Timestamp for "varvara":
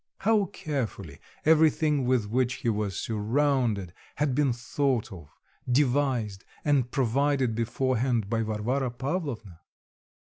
8.41-8.89